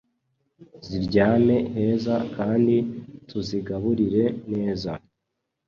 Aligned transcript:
ziryame 0.85 1.55
heza 1.75 2.15
kandi 2.35 2.75
tuzigaburire 3.27 4.23
neza 4.51 4.91